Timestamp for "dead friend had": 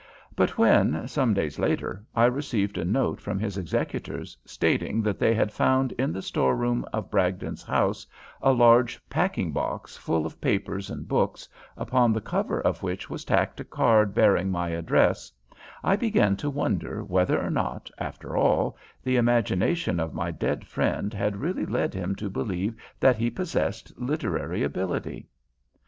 20.31-21.37